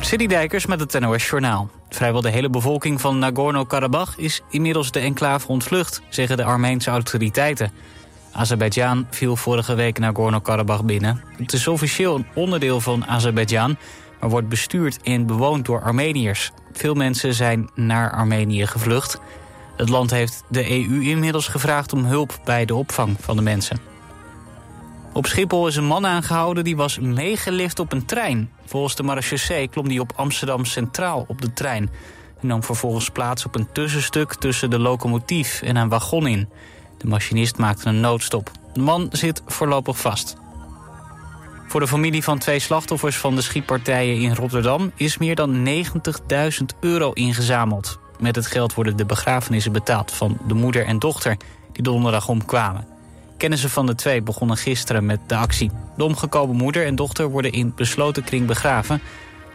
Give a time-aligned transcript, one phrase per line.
[0.00, 1.70] City Dijkers met het NOS Journaal.
[1.88, 7.72] Vrijwel de hele bevolking van Nagorno-Karabakh is inmiddels de enclave ontvlucht, zeggen de Armeense autoriteiten.
[8.32, 11.22] Azerbeidzjan viel vorige week Nagorno-Karabakh binnen.
[11.36, 13.76] Het is officieel een onderdeel van Azerbeidzjan,
[14.20, 16.52] maar wordt bestuurd en bewoond door Armeniërs.
[16.72, 19.20] Veel mensen zijn naar Armenië gevlucht.
[19.76, 23.89] Het land heeft de EU inmiddels gevraagd om hulp bij de opvang van de mensen.
[25.12, 28.50] Op Schiphol is een man aangehouden die was meegelift op een trein.
[28.66, 31.90] Volgens de marechaussee klom hij op Amsterdam Centraal op de trein...
[32.40, 36.48] en nam vervolgens plaats op een tussenstuk tussen de locomotief en een wagon in.
[36.98, 38.50] De machinist maakte een noodstop.
[38.72, 40.36] De man zit voorlopig vast.
[41.66, 44.92] Voor de familie van twee slachtoffers van de schietpartijen in Rotterdam...
[44.94, 47.98] is meer dan 90.000 euro ingezameld.
[48.18, 51.36] Met het geld worden de begrafenissen betaald van de moeder en dochter...
[51.72, 52.99] die donderdag omkwamen.
[53.40, 55.70] Kennissen van de twee begonnen gisteren met de actie.
[55.96, 59.00] De omgekomen moeder en dochter worden in besloten kring begraven.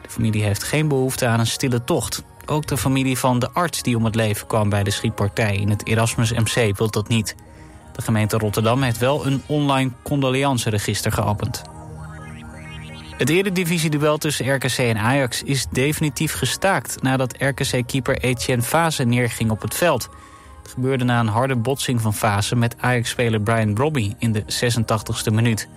[0.01, 2.23] De familie heeft geen behoefte aan een stille tocht.
[2.45, 5.69] Ook de familie van de arts die om het leven kwam bij de schietpartij in
[5.69, 7.35] het Erasmus MC wil dat niet.
[7.93, 11.61] De gemeente Rotterdam heeft wel een online condoleanceregister geopend.
[13.17, 17.01] Het eredivisie-duel tussen RKC en Ajax is definitief gestaakt...
[17.01, 20.09] nadat RKC-keeper Etienne Fase neerging op het veld.
[20.65, 25.33] Het gebeurde na een harde botsing van Fase met Ajax-speler Brian Brobby in de 86e
[25.33, 25.67] minuut.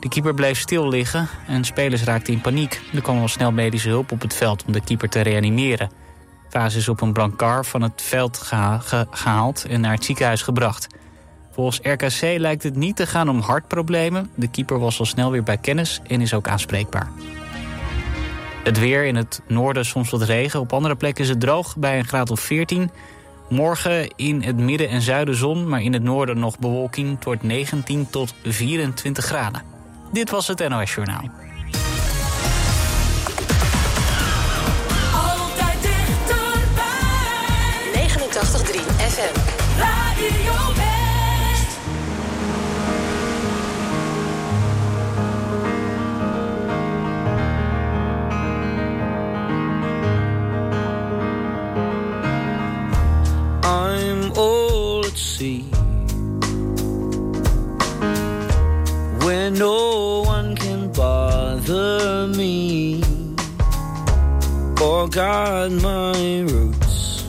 [0.00, 2.80] De keeper bleef stil liggen en spelers raakten in paniek.
[2.94, 5.90] Er kwam al snel medische hulp op het veld om de keeper te reanimeren.
[6.48, 8.36] Fase is op een brancard van het veld
[9.10, 10.86] gehaald en naar het ziekenhuis gebracht.
[11.52, 14.30] Volgens RKC lijkt het niet te gaan om hartproblemen.
[14.34, 17.10] De keeper was al snel weer bij kennis en is ook aanspreekbaar.
[18.64, 20.60] Het weer in het noorden soms wat regen.
[20.60, 22.90] Op andere plekken is het droog bij een graad of 14.
[23.52, 27.14] Morgen in het midden en zuiden zon, maar in het noorden nog bewolking.
[27.14, 29.62] Het wordt 19 tot 24 graden.
[30.12, 31.30] Dit was het NOS Journaal.
[35.14, 36.88] Altijd dichterbij.
[37.94, 39.38] 89.3 FM.
[39.78, 41.00] Radio
[65.02, 67.24] or guard my roots.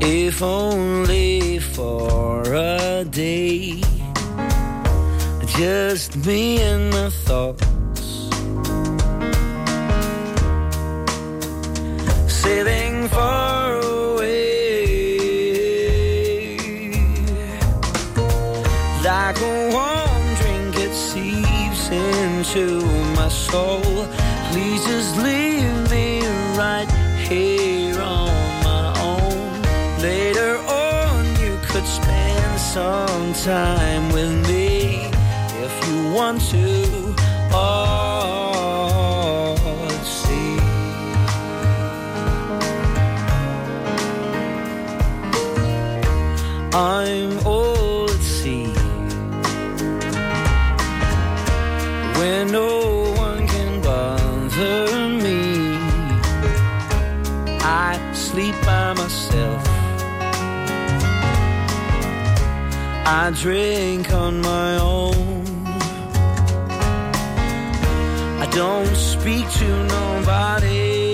[0.00, 3.82] If only for a day,
[5.58, 7.64] just me and my thoughts.
[12.28, 14.36] sailing far away.
[19.02, 22.64] Like a warm drink, it seeps into
[23.16, 24.08] my soul.
[24.88, 26.22] Just leave me
[26.56, 26.88] right
[27.28, 28.32] here on
[28.64, 30.00] my own.
[30.00, 35.10] Later on, you could spend some time with me
[35.62, 36.77] if you want to.
[63.28, 65.66] I drink on my own.
[68.40, 71.07] I don't speak to nobody.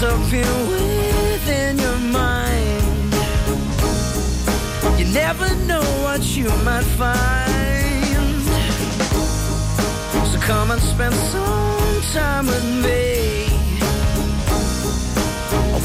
[0.00, 3.12] disappear within your mind.
[4.96, 8.44] You never know what you might find.
[10.30, 13.48] So come and spend some time with me.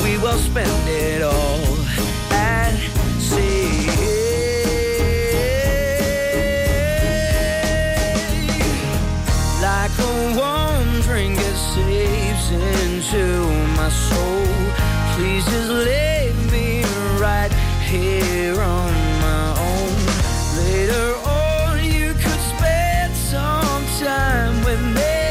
[0.04, 1.82] We will spend it all
[13.03, 14.45] into my soul.
[15.15, 16.83] Please just leave me
[17.19, 17.51] right
[17.81, 19.94] here on my own.
[20.63, 25.25] Later on, you could spend some time with me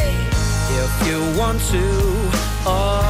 [0.83, 1.85] if you want to.
[2.65, 3.02] Oh,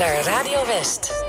[0.00, 1.19] naar Radio West.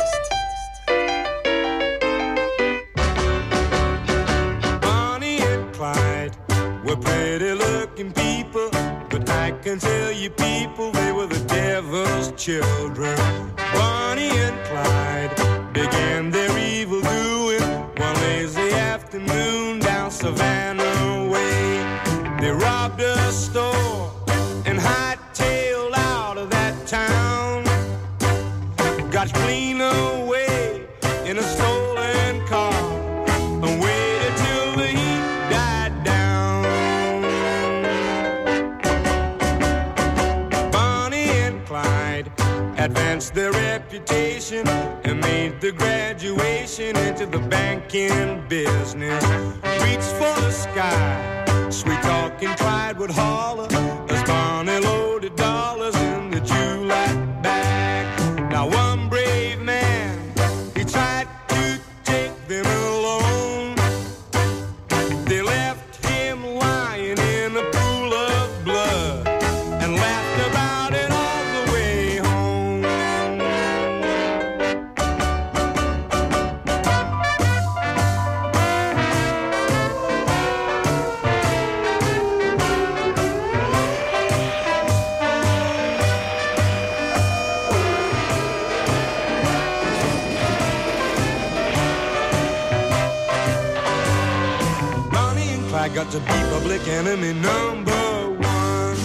[95.94, 97.92] Got to be public enemy number
[98.40, 98.98] one.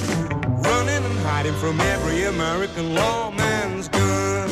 [0.62, 4.48] Running and hiding from every American lawman's gun.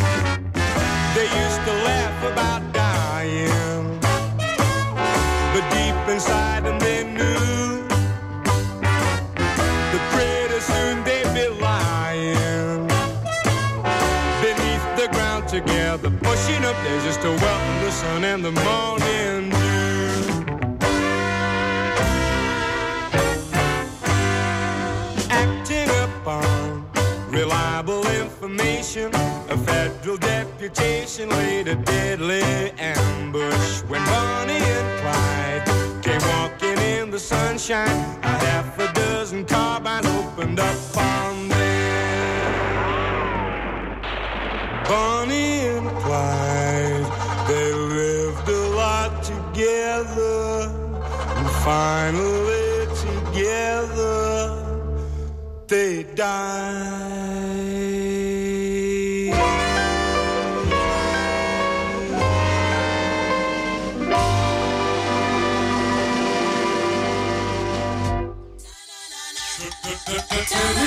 [1.14, 4.00] They used to laugh about dying.
[5.52, 7.86] But deep inside them they knew
[9.92, 12.88] that pretty soon they'd be lying.
[14.42, 19.53] Beneath the ground together, pushing up there just to welcome the sun and the morning
[28.54, 29.10] information.
[29.50, 32.42] A federal deputation laid a deadly
[32.78, 37.88] ambush when Bonnie and Clyde came walking in the sunshine.
[38.22, 42.34] A half a dozen carbines opened up on them.
[44.88, 47.06] Bonnie and Clyde,
[47.48, 50.70] they lived a lot together,
[51.36, 54.14] and finally together
[55.66, 57.43] they died.
[70.46, 70.84] Gone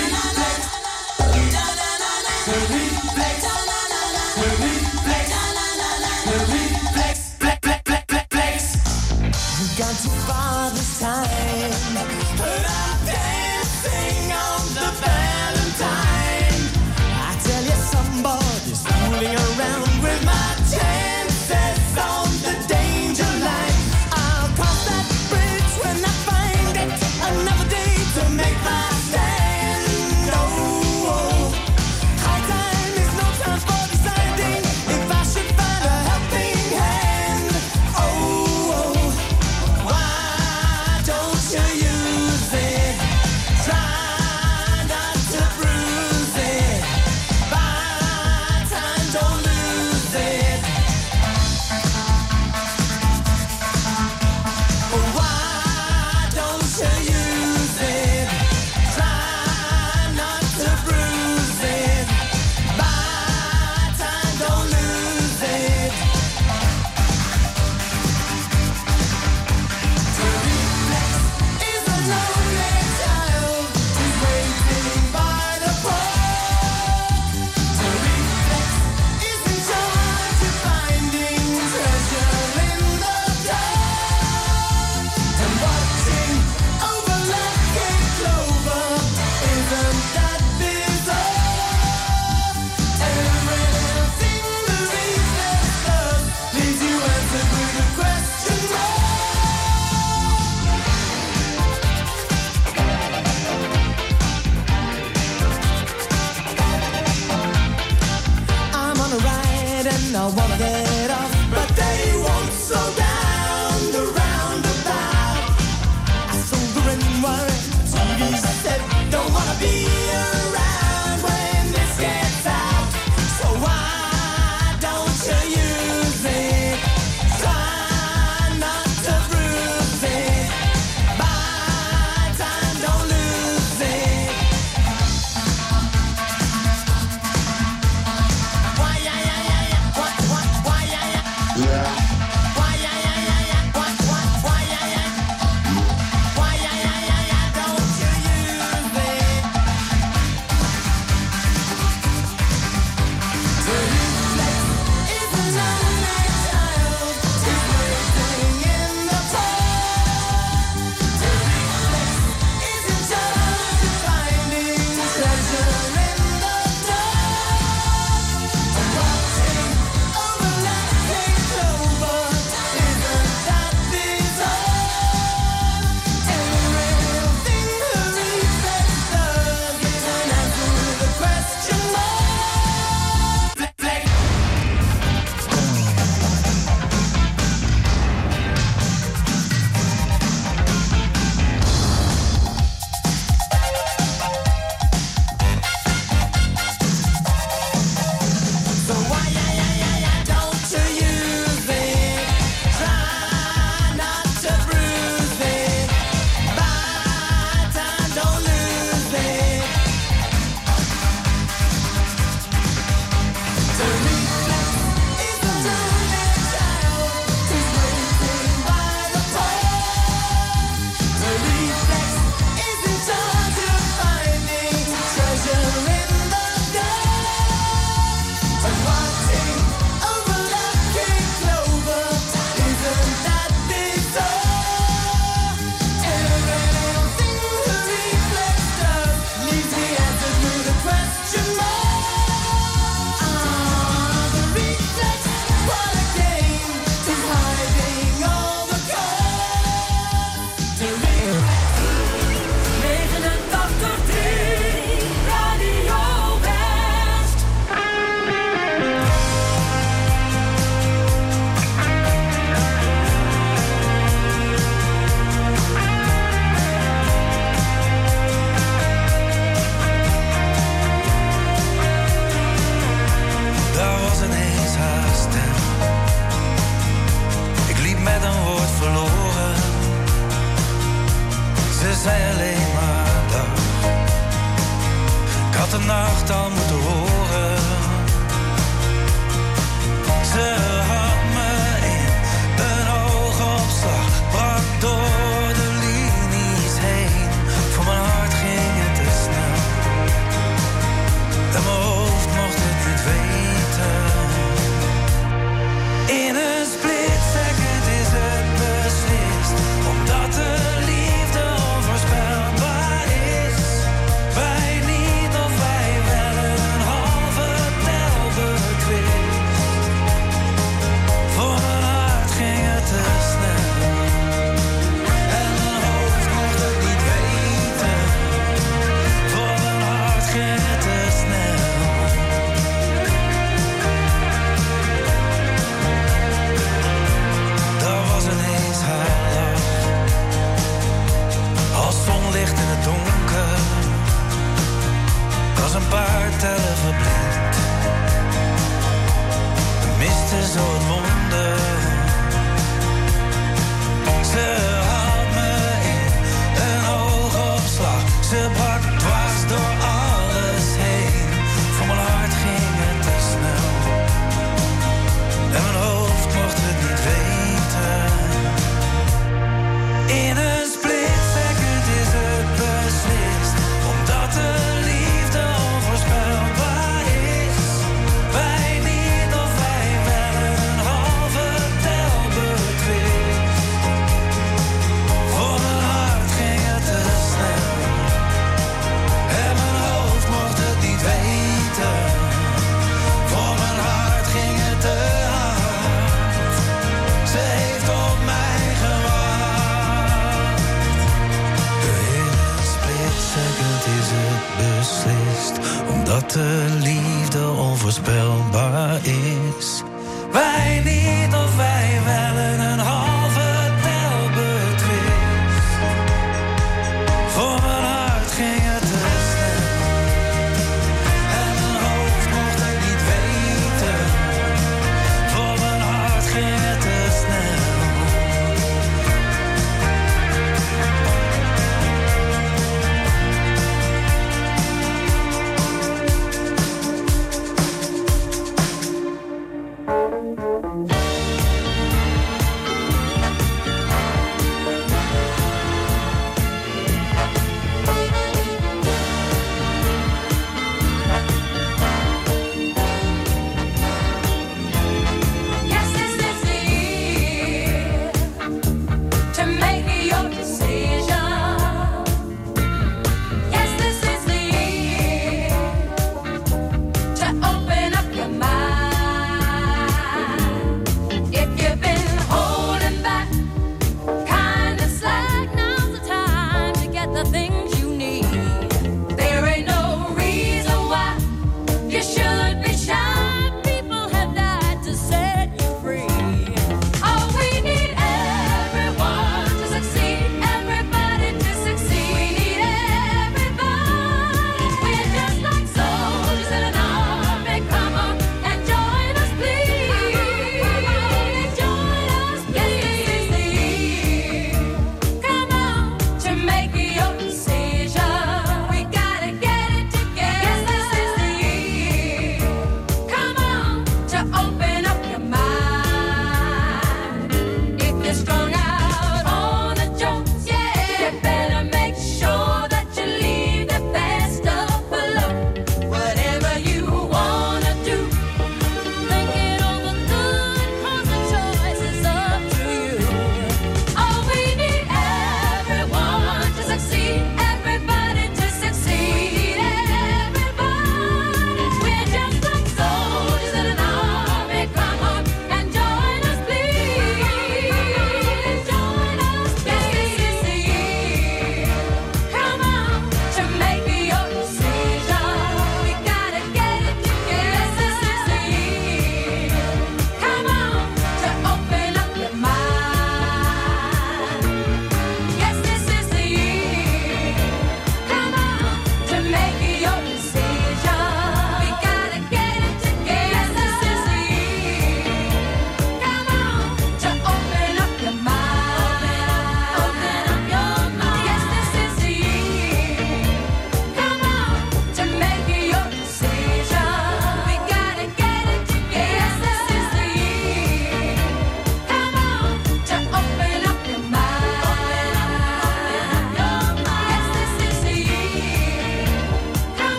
[141.77, 142.06] Why,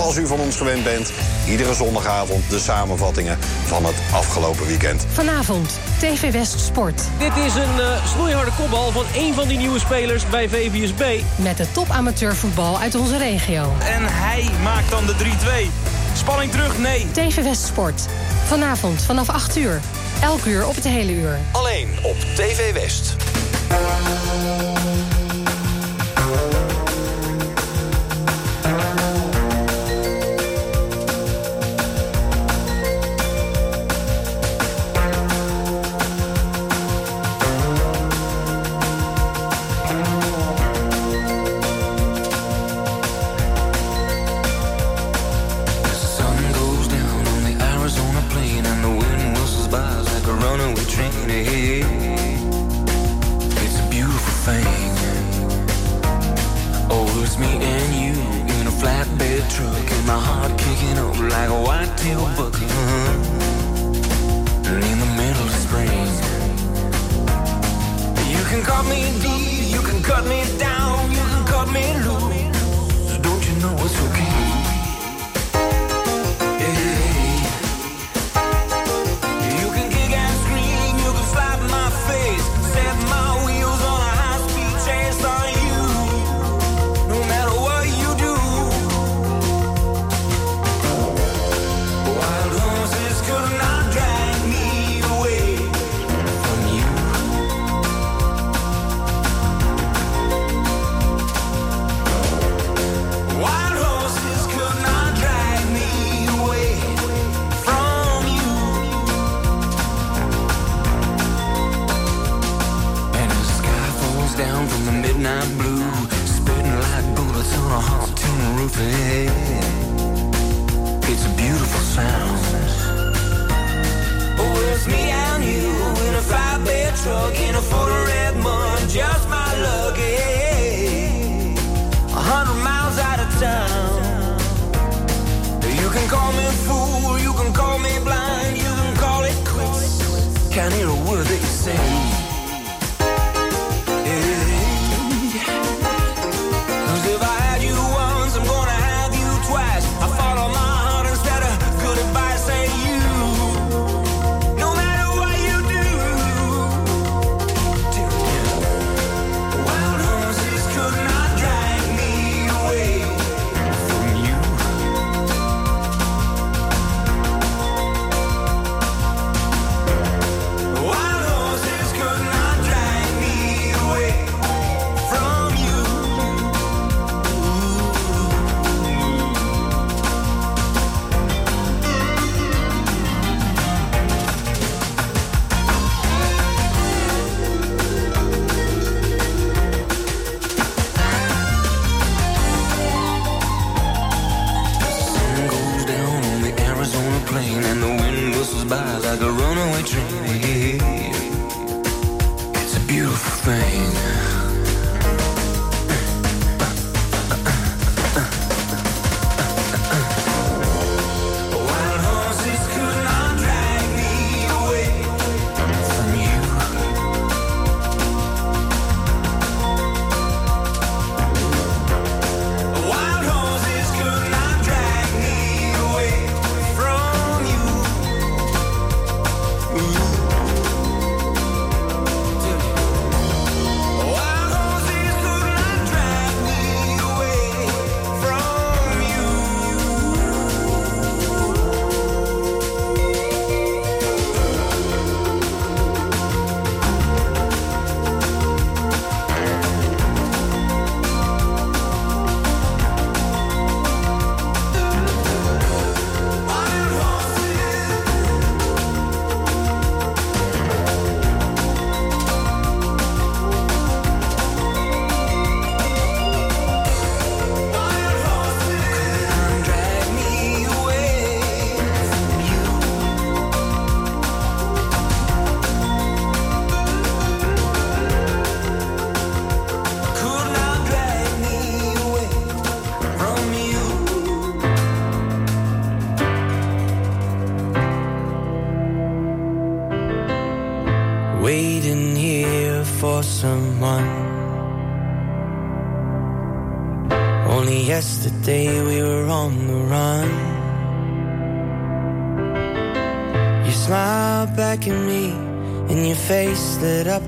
[0.00, 1.12] zoals u van ons gewend bent,
[1.48, 5.06] iedere zondagavond de samenvattingen van het afgelopen weekend.
[5.12, 7.02] Vanavond, TV West Sport.
[7.18, 11.22] Dit is een uh, snoeiharde kopbal van één van die nieuwe spelers bij VVSB.
[11.36, 13.72] Met de topamateurvoetbal uit onze regio.
[13.78, 15.26] En hij maakt dan de 3-2.
[16.16, 17.06] Spanning terug, nee.
[17.12, 18.06] TV West Sport.
[18.46, 19.80] Vanavond vanaf 8 uur.
[20.22, 21.38] Elk uur op het hele uur.
[21.52, 23.16] Alleen op TV West.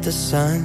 [0.07, 0.56] the sun.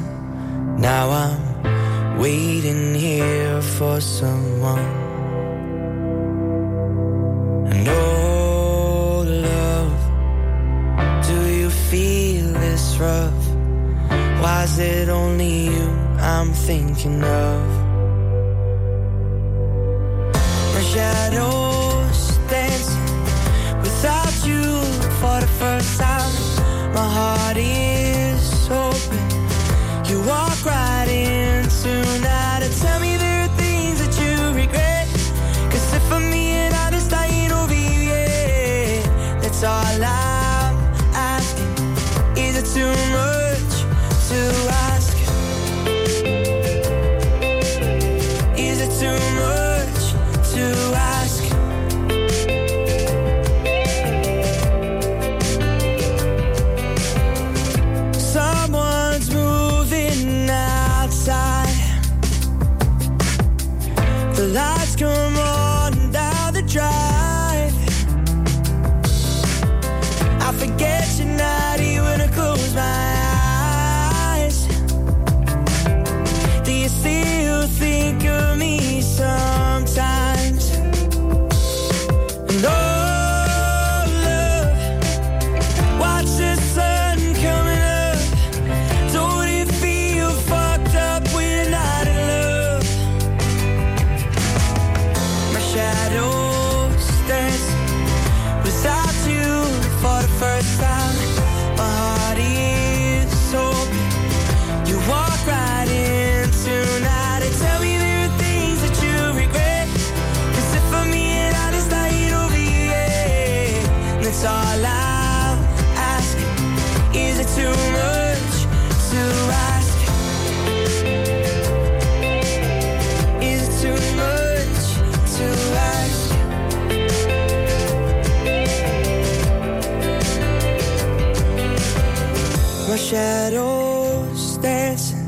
[132.91, 135.25] my shadows dancing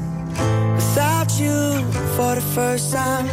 [0.75, 1.81] without you
[2.17, 3.25] for the first time.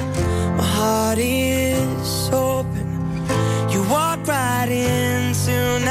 [0.56, 3.26] My heart is open.
[3.70, 5.89] You walk right in tonight.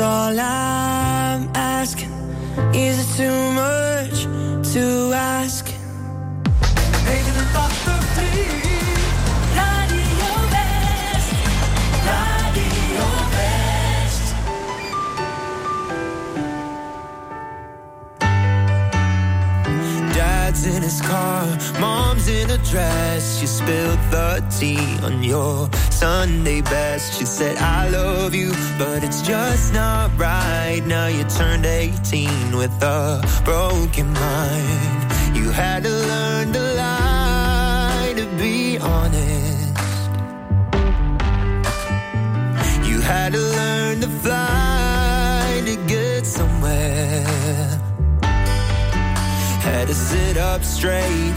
[0.00, 2.10] all I'm asking.
[2.74, 4.24] Is it too much
[4.72, 5.66] to ask?
[7.04, 8.60] Making a doctor, please.
[9.56, 11.32] Radio West.
[12.56, 14.26] Radio West.
[20.14, 21.46] Dad's in his car,
[21.78, 23.40] mom's in a dress.
[23.40, 25.68] You spilled the tea on your
[26.00, 27.18] Sunday best.
[27.18, 30.82] She said, I love you, but it's just not right.
[30.86, 35.36] Now you turned 18 with a broken mind.
[35.36, 40.08] You had to learn to lie to be honest.
[42.88, 47.26] You had to learn to fly to get somewhere.
[49.60, 51.36] Had to sit up straight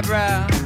[0.00, 0.59] eyebrow.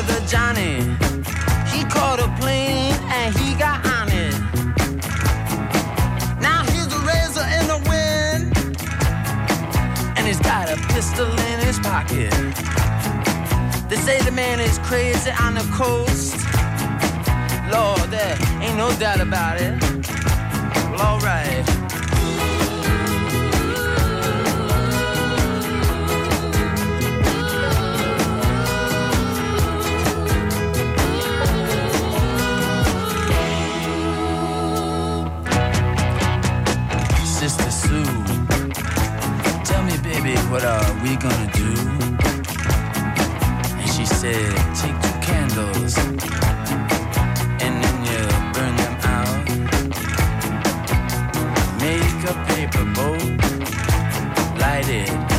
[0.00, 0.76] brother Johnny.
[1.72, 4.34] He caught a plane and he got on it.
[6.40, 8.54] Now he's a razor in the wind,
[10.16, 12.30] and he's got a pistol in his pocket.
[13.88, 16.36] They say the man is crazy on the coast.
[17.72, 19.74] Lord, there ain't no doubt about it.
[20.92, 21.77] Well, alright.
[44.74, 45.96] Take two candles
[47.64, 48.22] and then you
[48.54, 49.44] burn them out.
[51.80, 53.38] Make a paper boat,
[54.60, 55.37] light it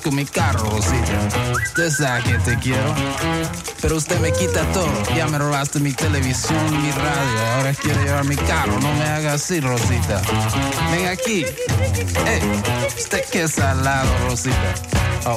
[0.00, 1.28] con mi carro, Rosita?
[1.64, 2.94] Usted sabe que te quiero,
[3.80, 4.90] pero usted me quita todo.
[5.14, 8.78] Ya me robaste mi televisión, mi radio, ahora quiere llevar mi carro.
[8.80, 10.22] No me haga así, Rosita.
[10.90, 11.44] Ven aquí.
[11.44, 12.62] Eh,
[12.96, 14.74] usted qué salado, Rosita.
[15.26, 15.36] Oh.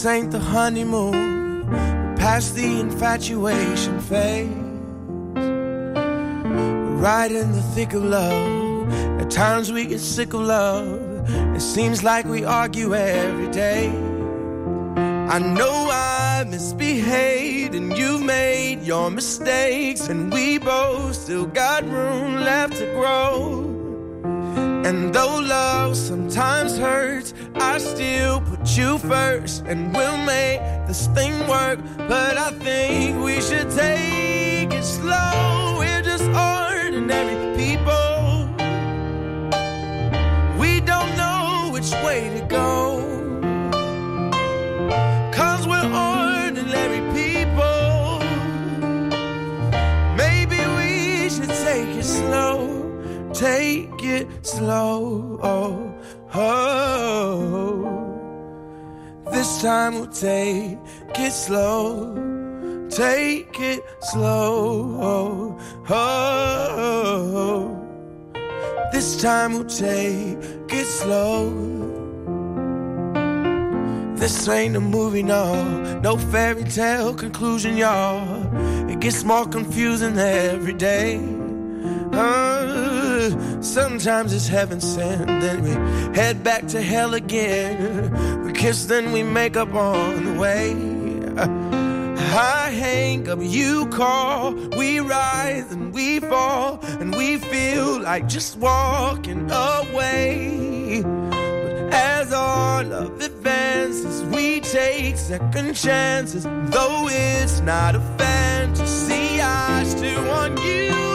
[0.00, 1.66] this ain't the honeymoon.
[2.16, 4.48] Past the infatuation phase.
[7.04, 8.90] Right in the thick of love.
[9.20, 11.28] At times we get sick of love.
[11.54, 13.88] It seems like we argue every day.
[15.34, 22.36] I know I misbehaved and you've made your mistakes, and we both still got room
[22.36, 23.66] left to grow.
[24.86, 28.40] And though love sometimes hurts, I still
[28.76, 31.78] you first, and we'll make this thing work.
[32.08, 35.76] But I think we should take it slow.
[35.78, 38.48] We're just ordinary people.
[40.58, 43.00] We don't know which way to go.
[45.32, 48.20] Cause we're ordinary people.
[50.16, 53.30] Maybe we should take it slow.
[53.32, 55.40] Take it slow.
[55.42, 55.94] Oh,
[56.34, 56.59] oh.
[59.62, 60.78] Time we'll take
[61.18, 62.14] it slow.
[62.88, 64.96] Take it slow.
[65.00, 65.58] Oh,
[65.88, 67.76] oh.
[68.90, 70.38] This time we'll take
[70.72, 71.50] it slow.
[74.16, 78.90] This ain't a movie, no, no fairy tale conclusion, y'all.
[78.90, 81.18] It gets more confusing every day.
[83.62, 85.70] Sometimes it's heaven sent, then we
[86.14, 88.44] head back to hell again.
[88.44, 90.74] We kiss, then we make up on the way.
[92.32, 98.56] I hang up, you call, we rise and we fall, and we feel like just
[98.56, 101.02] walking away.
[101.02, 106.44] But as our love advances, we take second chances.
[106.44, 111.09] Though it's not a fantasy, I still want you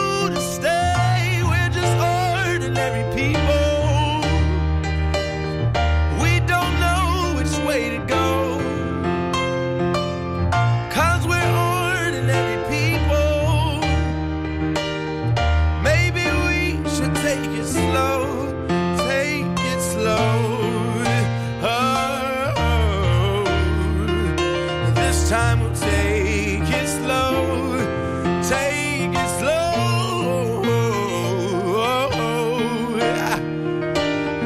[2.86, 3.64] ordinary people.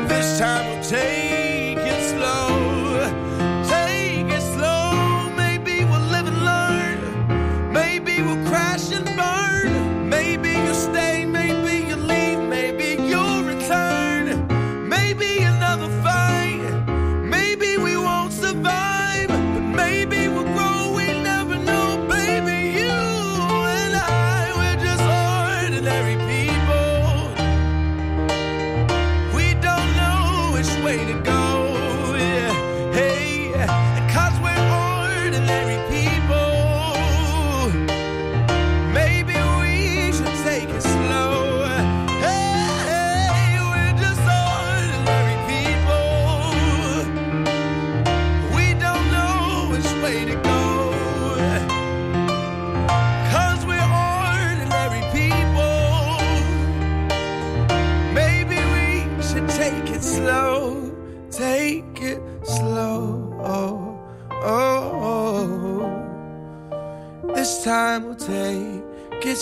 [0.10, 2.68] This time we'll take it slow.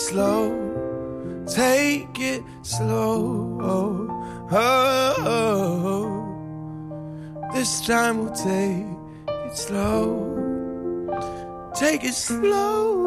[0.08, 1.44] Slow.
[1.46, 3.60] Take it slow.
[3.62, 4.08] Oh,
[4.52, 6.08] oh, oh.
[7.54, 8.86] This time we'll take
[9.46, 10.02] it slow.
[11.76, 13.07] Take it slow.